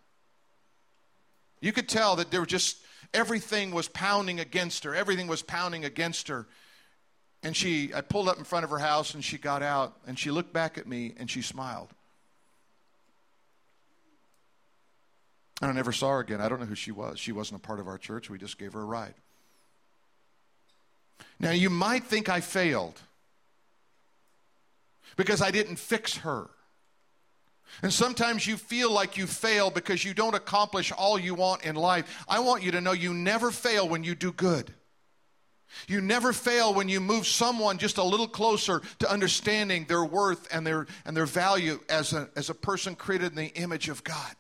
[1.61, 2.79] You could tell that there was just
[3.15, 4.95] everything was pounding against her.
[4.95, 6.47] Everything was pounding against her.
[7.43, 10.19] And she, I pulled up in front of her house and she got out and
[10.19, 11.89] she looked back at me and she smiled.
[15.61, 16.41] And I never saw her again.
[16.41, 17.19] I don't know who she was.
[17.19, 18.29] She wasn't a part of our church.
[18.31, 19.15] We just gave her a ride.
[21.39, 23.01] Now, you might think I failed
[25.17, 26.49] because I didn't fix her.
[27.83, 31.75] And sometimes you feel like you fail because you don't accomplish all you want in
[31.75, 32.25] life.
[32.29, 34.73] I want you to know you never fail when you do good.
[35.89, 40.47] You never fail when you move someone just a little closer to understanding their worth
[40.55, 44.05] and their, and their value as a, as a person created in the image of
[44.05, 44.37] God.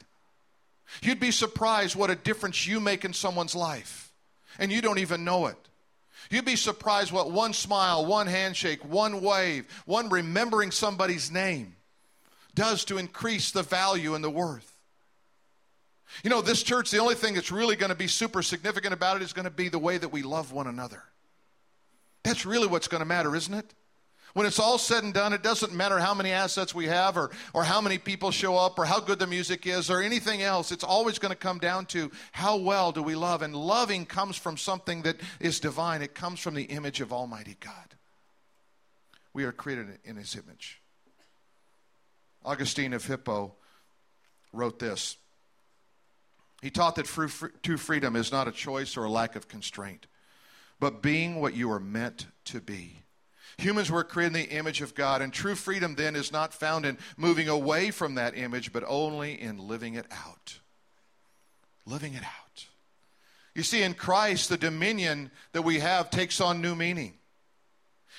[1.02, 4.12] You'd be surprised what a difference you make in someone's life,
[4.58, 5.56] and you don't even know it.
[6.30, 11.76] You'd be surprised what one smile, one handshake, one wave, one remembering somebody's name
[12.54, 14.68] does to increase the value and the worth.
[16.22, 19.16] You know, this church, the only thing that's really going to be super significant about
[19.16, 21.02] it is going to be the way that we love one another.
[22.24, 23.74] That's really what's going to matter, isn't it?
[24.34, 27.30] When it's all said and done, it doesn't matter how many assets we have or,
[27.52, 30.72] or how many people show up or how good the music is or anything else.
[30.72, 33.42] It's always going to come down to how well do we love.
[33.42, 37.56] And loving comes from something that is divine, it comes from the image of Almighty
[37.60, 37.74] God.
[39.34, 40.80] We are created in His image.
[42.42, 43.54] Augustine of Hippo
[44.52, 45.16] wrote this.
[46.62, 50.06] He taught that true freedom is not a choice or a lack of constraint
[50.82, 53.04] but being what you are meant to be.
[53.58, 56.84] Humans were created in the image of God, and true freedom then is not found
[56.84, 60.58] in moving away from that image, but only in living it out.
[61.86, 62.66] Living it out.
[63.54, 67.14] You see, in Christ, the dominion that we have takes on new meaning.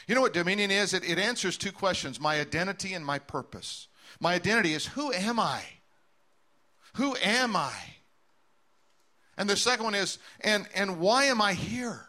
[0.08, 0.94] You know what dominion is?
[0.94, 3.90] It, it answers two questions my identity and my purpose.
[4.22, 5.64] My identity is who am I?
[6.94, 7.74] Who am I?
[9.38, 12.08] And the second one is, and, and why am I here?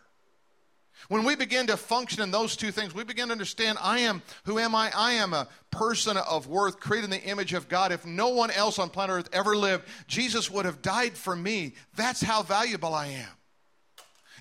[1.08, 4.22] When we begin to function in those two things, we begin to understand I am,
[4.44, 4.90] who am I?
[4.94, 7.92] I am a person of worth created in the image of God.
[7.92, 11.74] If no one else on planet Earth ever lived, Jesus would have died for me.
[11.96, 13.28] That's how valuable I am.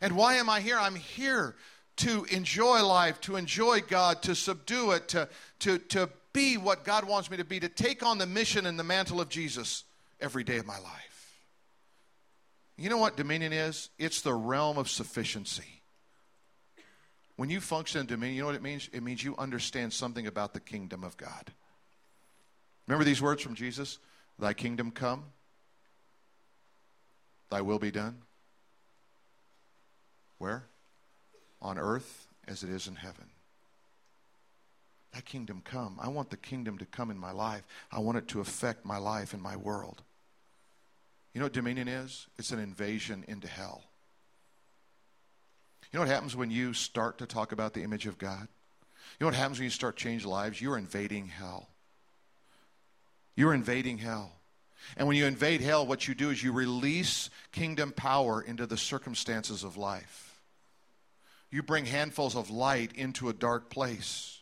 [0.01, 0.77] And why am I here?
[0.77, 1.55] I'm here
[1.97, 7.05] to enjoy life, to enjoy God, to subdue it, to, to, to be what God
[7.05, 9.83] wants me to be, to take on the mission and the mantle of Jesus
[10.19, 11.41] every day of my life.
[12.77, 13.89] You know what dominion is?
[13.99, 15.82] It's the realm of sufficiency.
[17.35, 18.89] When you function in dominion, you know what it means?
[18.93, 21.51] It means you understand something about the kingdom of God.
[22.87, 23.99] Remember these words from Jesus?
[24.37, 25.25] Thy kingdom come,
[27.49, 28.17] thy will be done.
[30.37, 30.63] Where?
[31.61, 33.25] On earth as it is in heaven.
[35.13, 35.99] Thy kingdom come.
[36.01, 37.63] I want the kingdom to come in my life.
[37.91, 40.01] I want it to affect my life and my world.
[41.33, 42.27] You know what dominion is?
[42.37, 43.83] It's an invasion into hell.
[45.93, 48.47] You know what happens when you start to talk about the image of God?
[49.19, 50.59] You know what happens when you start change lives?
[50.59, 51.69] You're invading hell.
[53.35, 54.31] You're invading hell.
[54.97, 58.75] And when you invade hell, what you do is you release kingdom power into the
[58.75, 60.41] circumstances of life.
[61.51, 64.39] You bring handfuls of light into a dark place.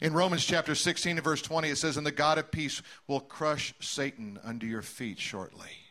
[0.00, 3.20] In Romans chapter 16 and verse 20, it says, And the God of peace will
[3.20, 5.83] crush Satan under your feet shortly.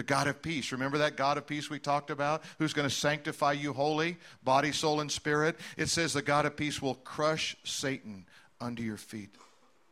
[0.00, 0.72] The God of peace.
[0.72, 2.42] Remember that God of peace we talked about?
[2.58, 5.58] Who's going to sanctify you wholly, body, soul, and spirit?
[5.76, 8.24] It says the God of peace will crush Satan
[8.62, 9.28] under your feet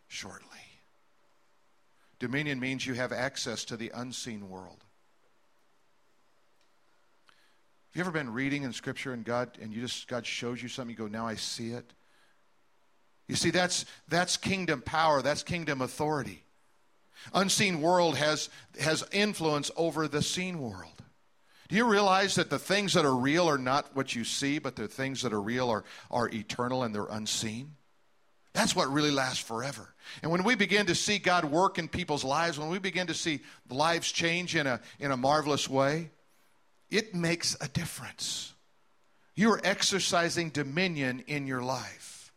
[0.07, 0.49] shortly.
[2.21, 4.83] Dominion means you have access to the unseen world.
[7.90, 10.71] Have you ever been reading in Scripture and God and you just God shows you
[10.71, 11.92] something, you go, now I see it?
[13.27, 16.44] You see, that's that's kingdom power, that's kingdom authority.
[17.35, 18.49] Unseen world has,
[18.81, 20.93] has influence over the seen world.
[21.69, 24.77] Do you realize that the things that are real are not what you see, but
[24.77, 27.75] the things that are real are, are eternal and they're unseen?
[28.55, 29.95] That's what really lasts forever.
[30.23, 33.15] And when we begin to see God work in people's lives, when we begin to
[33.15, 36.11] see lives change in a, in a marvelous way,
[36.91, 38.55] it makes a difference.
[39.35, 42.33] You are exercising dominion in your life.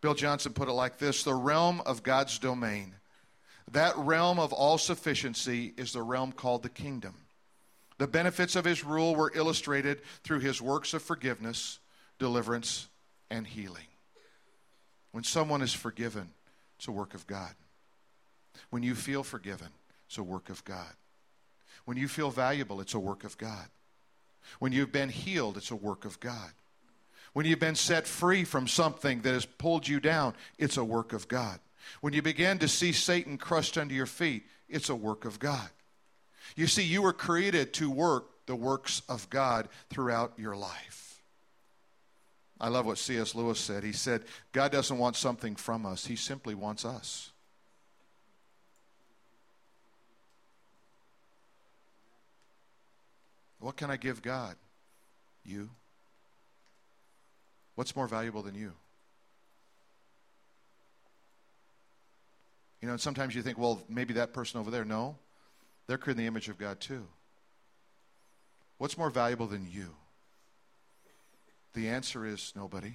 [0.00, 2.94] Bill Johnson put it like this the realm of God's domain
[3.72, 7.14] that realm of all sufficiency is the realm called the kingdom.
[7.98, 11.80] The benefits of his rule were illustrated through his works of forgiveness,
[12.18, 12.88] deliverance,
[13.30, 13.86] and healing.
[15.12, 16.30] When someone is forgiven,
[16.78, 17.54] it's a work of God.
[18.70, 19.68] When you feel forgiven,
[20.06, 20.94] it's a work of God.
[21.84, 23.66] When you feel valuable, it's a work of God.
[24.58, 26.52] When you've been healed, it's a work of God.
[27.32, 31.12] When you've been set free from something that has pulled you down, it's a work
[31.12, 31.60] of God.
[32.00, 35.68] When you begin to see Satan crushed under your feet, it's a work of God.
[36.56, 41.22] You see, you were created to work the works of God throughout your life.
[42.60, 43.34] I love what C.S.
[43.34, 43.84] Lewis said.
[43.84, 47.30] He said, God doesn't want something from us, He simply wants us.
[53.60, 54.54] What can I give God?
[55.44, 55.68] You.
[57.74, 58.72] What's more valuable than you?
[62.80, 64.84] You know, and sometimes you think, well, maybe that person over there.
[64.84, 65.16] No,
[65.86, 67.06] they're created in the image of God too.
[68.78, 69.94] What's more valuable than you?
[71.74, 72.94] The answer is nobody,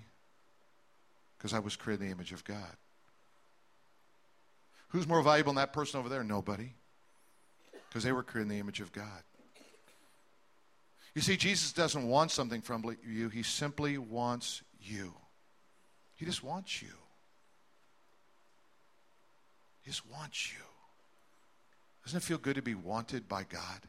[1.38, 2.78] because I was created in the image of God.
[4.90, 6.24] Who's more valuable than that person over there?
[6.24, 6.74] Nobody,
[7.90, 9.24] because they were created in the image of God.
[11.14, 15.14] You see, Jesus doesn't want something from you, He simply wants you.
[16.16, 16.94] He just wants you.
[19.84, 20.60] He just wants you.
[22.04, 23.80] Doesn't it feel good to be wanted by God?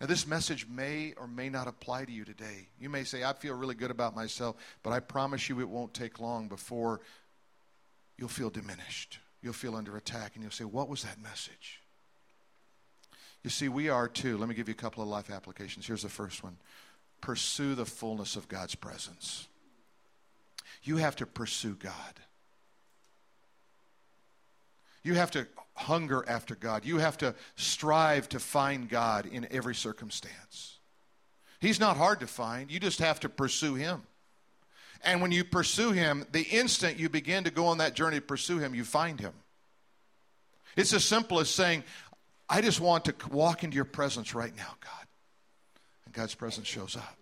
[0.00, 2.68] Now, this message may or may not apply to you today.
[2.78, 5.94] You may say, I feel really good about myself, but I promise you it won't
[5.94, 7.00] take long before
[8.18, 9.18] you'll feel diminished.
[9.40, 11.80] You'll feel under attack, and you'll say, What was that message?
[13.42, 14.38] You see, we are too.
[14.38, 15.86] Let me give you a couple of life applications.
[15.86, 16.56] Here's the first one
[17.20, 19.48] pursue the fullness of God's presence.
[20.82, 22.20] You have to pursue God.
[25.04, 26.84] You have to hunger after God.
[26.84, 30.78] You have to strive to find God in every circumstance.
[31.60, 34.02] He's not hard to find, you just have to pursue Him.
[35.02, 38.22] And when you pursue Him, the instant you begin to go on that journey to
[38.22, 39.32] pursue Him, you find Him.
[40.76, 41.84] It's as simple as saying,
[42.48, 45.06] I just want to walk into your presence right now, God.
[46.04, 47.16] And God's presence shows up.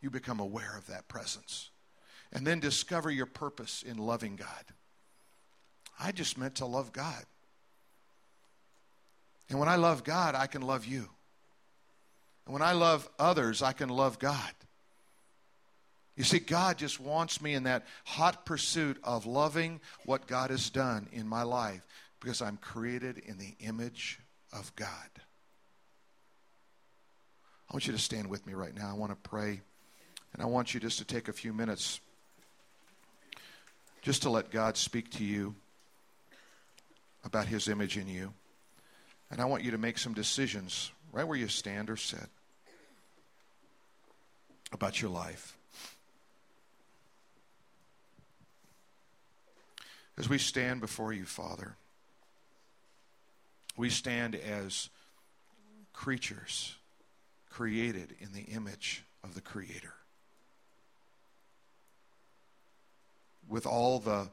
[0.00, 1.70] You become aware of that presence.
[2.32, 4.64] And then discover your purpose in loving God.
[6.00, 7.24] I just meant to love God.
[9.48, 11.08] And when I love God, I can love you.
[12.46, 14.52] And when I love others, I can love God.
[16.16, 20.70] You see, God just wants me in that hot pursuit of loving what God has
[20.70, 21.82] done in my life
[22.20, 24.20] because I'm created in the image
[24.52, 24.88] of God.
[27.68, 28.88] I want you to stand with me right now.
[28.88, 29.60] I want to pray.
[30.32, 32.00] And I want you just to take a few minutes
[34.02, 35.54] just to let God speak to you.
[37.24, 38.34] about His image in you.
[39.34, 42.28] And I want you to make some decisions right where you stand or sit
[44.72, 45.56] about your life.
[50.16, 51.74] As we stand before you, Father,
[53.76, 54.88] we stand as
[55.92, 56.76] creatures
[57.50, 59.94] created in the image of the Creator.
[63.48, 64.28] With all the,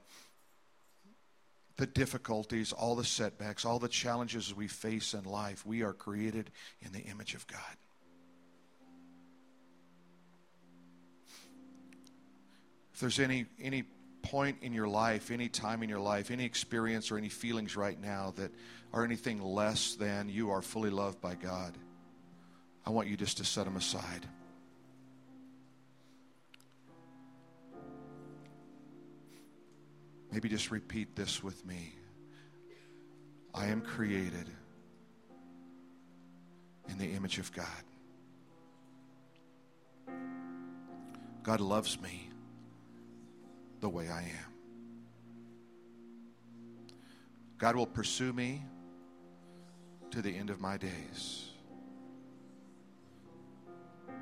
[1.78, 6.52] the difficulties, all the setbacks, all the challenges we face in life, we are created
[6.82, 7.60] in the image of God.
[12.94, 13.84] If there's any, any
[14.22, 18.00] point in your life, any time in your life, any experience or any feelings right
[18.00, 18.52] now that
[18.94, 21.76] are anything less than you are fully loved by God,
[22.86, 24.28] I want you just to set them aside.
[30.32, 31.94] Maybe just repeat this with me.
[33.54, 34.50] I am created
[36.90, 37.66] in the image of God.
[41.44, 42.30] God loves me
[43.82, 44.52] the way I am.
[47.58, 48.64] God will pursue me
[50.12, 51.50] to the end of my days.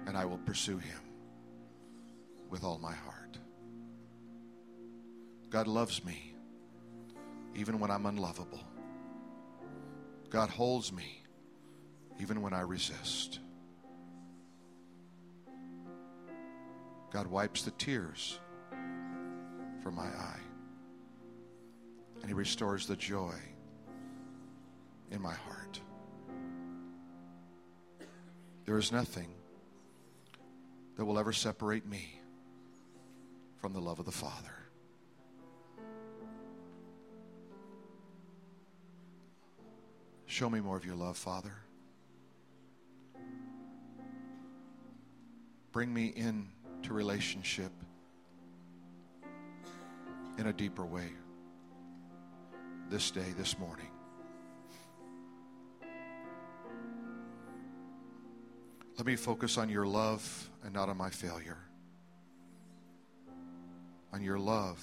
[0.08, 1.00] And I will pursue him
[2.50, 3.19] with all my heart.
[5.50, 6.34] God loves me
[7.56, 8.64] even when I'm unlovable.
[10.30, 11.24] God holds me
[12.20, 13.40] even when I resist.
[17.12, 18.40] God wipes the tears
[19.82, 20.40] from my eye.
[22.22, 23.34] And He restores the joy
[25.10, 25.80] in my heart.
[28.66, 29.30] There is nothing
[30.96, 32.22] that will ever separate me
[33.58, 34.59] from the love of the Father.
[40.40, 41.52] Show me more of your love, Father.
[45.74, 47.74] Bring me into relationship
[50.38, 51.10] in a deeper way
[52.90, 53.90] this day, this morning.
[58.98, 61.60] Let me focus on your love and not on my failure.
[64.14, 64.82] On your love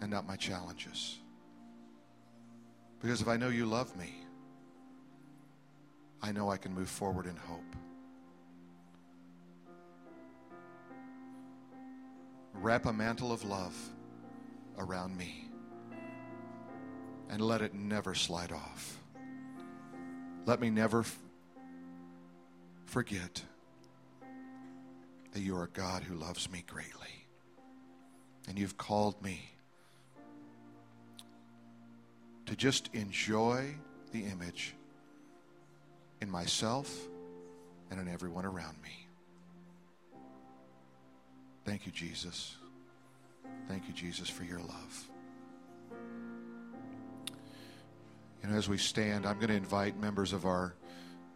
[0.00, 1.20] and not my challenges.
[3.00, 4.14] Because if I know you love me,
[6.22, 7.76] I know I can move forward in hope.
[12.54, 13.74] Wrap a mantle of love
[14.78, 15.48] around me
[17.30, 18.98] and let it never slide off.
[20.44, 21.18] Let me never f-
[22.84, 23.42] forget
[25.32, 27.26] that you are a God who loves me greatly.
[28.48, 29.52] And you've called me
[32.46, 33.74] to just enjoy
[34.12, 34.74] the image
[36.20, 37.08] in myself
[37.90, 39.06] and in everyone around me.
[41.64, 42.56] Thank you, Jesus.
[43.68, 45.10] Thank you, Jesus, for your love.
[48.42, 50.74] Know, as we stand, I'm going to invite members of our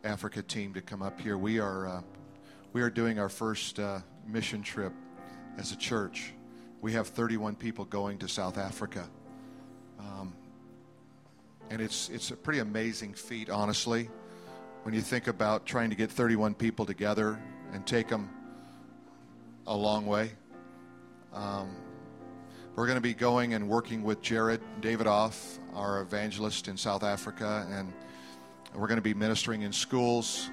[0.02, 1.38] Africa team to come up here.
[1.38, 2.02] We are uh,
[2.72, 4.92] we are doing our first uh, mission trip
[5.56, 6.32] as a church.
[6.80, 9.08] We have 31 people going to South Africa,
[10.00, 10.34] um,
[11.70, 14.08] and it's it's a pretty amazing feat, honestly,
[14.82, 17.38] when you think about trying to get 31 people together
[17.72, 18.28] and take them
[19.66, 20.30] a long way.
[21.32, 21.74] Um,
[22.76, 27.66] we're going to be going and working with Jared Davidoff, our evangelist in South Africa,
[27.70, 27.92] and
[28.74, 30.50] we're going to be ministering in schools.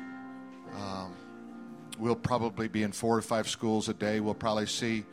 [0.75, 1.15] Um,
[1.97, 4.19] we'll probably be in four or five schools a day.
[4.19, 5.03] We'll probably see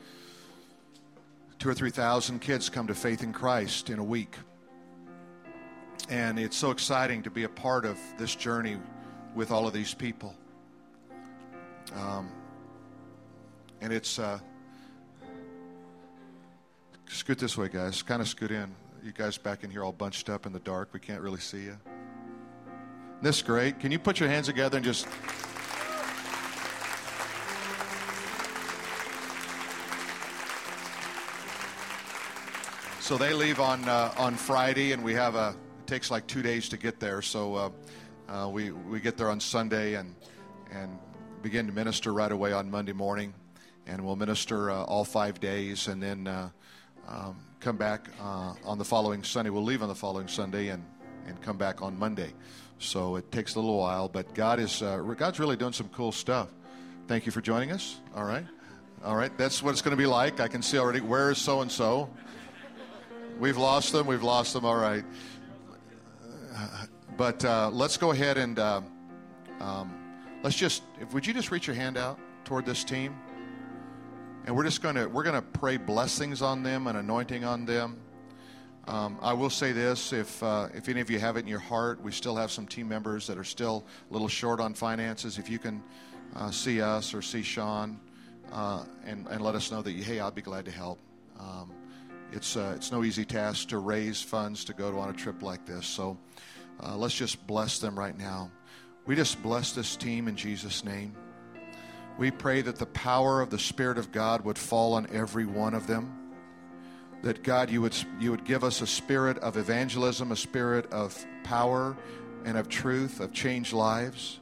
[1.58, 4.36] two or three thousand kids come to faith in Christ in a week.
[6.08, 8.78] And it's so exciting to be a part of this journey
[9.34, 10.34] with all of these people.
[11.94, 12.30] Um,
[13.80, 14.38] and it's uh,
[17.06, 18.02] scoot this way, guys.
[18.02, 18.74] Kind of scoot in.
[19.04, 20.88] You guys back in here all bunched up in the dark.
[20.92, 21.76] We can't really see you.
[23.20, 23.78] This is great.
[23.78, 25.06] Can you put your hands together and just.
[33.00, 35.54] So they leave on uh, on Friday, and we have a.
[35.88, 37.22] Takes like two days to get there.
[37.22, 37.70] So uh,
[38.28, 40.14] uh, we we get there on Sunday and
[40.70, 40.98] and
[41.40, 43.32] begin to minister right away on Monday morning
[43.86, 46.50] and we'll minister uh, all five days and then uh,
[47.08, 49.48] um, come back on the following Sunday.
[49.48, 50.84] We'll leave on the following Sunday and,
[51.26, 52.34] and come back on Monday.
[52.78, 56.50] So it takes a little while, but God is God's really doing some cool stuff.
[57.06, 57.98] Thank you for joining us.
[58.14, 58.44] All right,
[59.02, 59.34] all right.
[59.38, 60.38] That's what it's going to be like.
[60.38, 61.00] I can see already.
[61.00, 62.10] Where is so and so?
[63.38, 64.06] We've lost them.
[64.06, 64.66] We've lost them.
[64.66, 65.04] All right.
[67.16, 68.80] But uh, let's go ahead and uh,
[69.60, 69.92] um,
[70.42, 70.82] let's just.
[71.00, 73.16] If, would you just reach your hand out toward this team?
[74.46, 77.66] And we're just going to we're going to pray blessings on them and anointing on
[77.66, 77.98] them.
[78.86, 81.58] Um, I will say this: if uh, if any of you have it in your
[81.58, 85.38] heart, we still have some team members that are still a little short on finances.
[85.38, 85.82] If you can
[86.36, 87.98] uh, see us or see Sean
[88.52, 90.98] uh, and and let us know that you, hey, I'd be glad to help.
[91.38, 91.72] Um,
[92.32, 95.66] it's uh, it's no easy task to raise funds to go on a trip like
[95.66, 95.86] this.
[95.86, 96.16] So
[96.82, 98.50] uh, let's just bless them right now.
[99.06, 101.16] We just bless this team in Jesus' name.
[102.18, 105.74] We pray that the power of the Spirit of God would fall on every one
[105.74, 106.14] of them.
[107.22, 111.24] That God, you would, you would give us a spirit of evangelism, a spirit of
[111.42, 111.96] power
[112.44, 114.40] and of truth, of changed lives.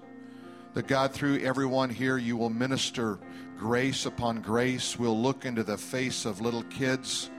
[0.74, 3.18] That God, through everyone here, you will minister
[3.57, 4.99] grace upon grace.
[4.99, 7.30] We'll look into the face of little kids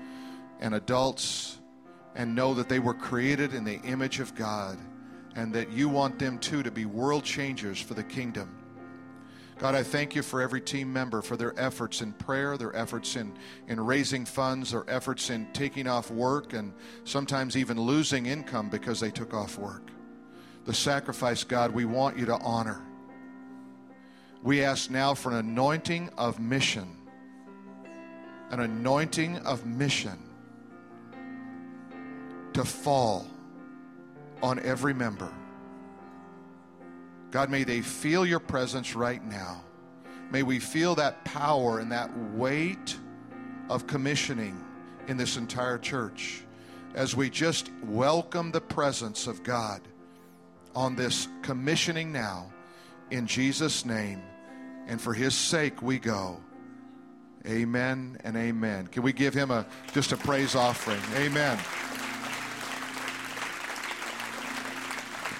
[0.60, 1.60] and adults
[2.18, 4.78] and know that they were created in the image of God
[5.36, 8.58] and that you want them too to be world changers for the kingdom.
[9.60, 13.16] God, I thank you for every team member for their efforts in prayer, their efforts
[13.16, 13.38] in,
[13.68, 16.74] in raising funds, their efforts in taking off work, and
[17.06, 19.90] sometimes even losing income because they took off work.
[20.66, 22.82] The sacrifice, God, we want you to honor.
[24.42, 26.98] We ask now for an anointing of mission.
[28.50, 30.27] An anointing of mission
[32.58, 33.28] to fall
[34.42, 35.32] on every member.
[37.30, 39.62] God, may they feel your presence right now.
[40.32, 42.98] May we feel that power and that weight
[43.70, 44.60] of commissioning
[45.08, 46.42] in this entire church
[46.96, 49.82] as we just welcome the presence of God
[50.74, 52.52] on this commissioning now.
[53.12, 54.24] In Jesus' name
[54.88, 56.42] and for his sake we go.
[57.46, 58.88] Amen and amen.
[58.88, 61.00] Can we give him a just a praise offering?
[61.16, 61.60] Amen.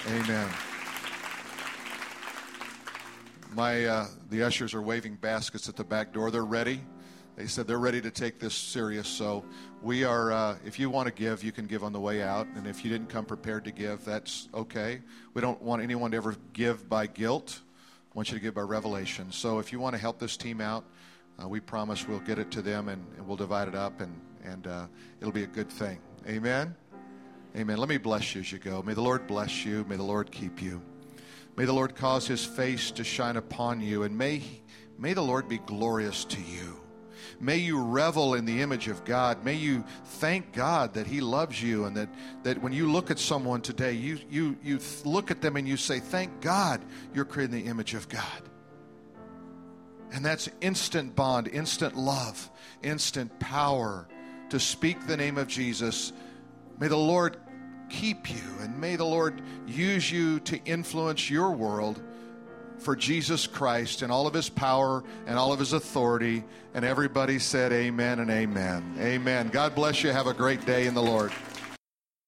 [0.08, 0.48] Amen.
[3.54, 6.32] My uh, the ushers are waving baskets at the back door.
[6.32, 6.80] They're ready.
[7.36, 9.08] They said they're ready to take this serious.
[9.08, 9.44] So
[9.82, 10.32] we are.
[10.32, 12.48] Uh, if you want to give, you can give on the way out.
[12.56, 15.02] And if you didn't come prepared to give, that's okay.
[15.34, 17.60] We don't want anyone to ever give by guilt.
[18.10, 19.34] I want you to give by revelation.
[19.34, 20.86] So if you want to help this team out,
[21.42, 24.20] uh, we promise we'll get it to them and, and we'll divide it up and
[24.46, 24.88] and uh,
[25.20, 26.00] it'll be a good thing.
[26.26, 26.76] Amen.
[27.58, 27.78] Amen.
[27.78, 28.84] Let me bless you as you go.
[28.84, 29.84] May the Lord bless you.
[29.90, 30.80] May the Lord keep you.
[31.56, 34.44] May the Lord cause his face to shine upon you, and may,
[35.00, 36.80] may the Lord be glorious to you.
[37.40, 39.44] May you revel in the image of God.
[39.44, 42.10] May you thank God that He loves you and that,
[42.44, 45.78] that when you look at someone today, you, you, you look at them and you
[45.78, 48.42] say, Thank God you're created in the image of God.
[50.12, 52.50] And that's instant bond, instant love,
[52.84, 54.08] instant power
[54.50, 56.14] to speak the name of Jesus.
[56.80, 57.38] May the Lord
[57.90, 62.02] keep you, and may the Lord use you to influence your world
[62.80, 66.44] for Jesus Christ and all of his power and all of his authority.
[66.74, 68.96] And everybody said, Amen and amen.
[69.00, 69.50] Amen.
[69.50, 70.12] God bless you.
[70.12, 71.32] Have a great day in the Lord.